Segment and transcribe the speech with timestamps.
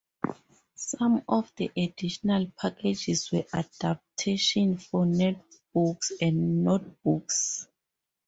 [0.73, 7.67] Some of the additional packages were adaptations for netbooks and notebooks.